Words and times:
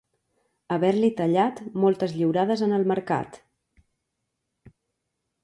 Haver-li 0.75 1.11
tallat 1.19 1.61
moltes 1.83 2.15
lliurades 2.21 2.65
en 2.69 2.75
el 2.79 2.89
mercat. 2.95 3.39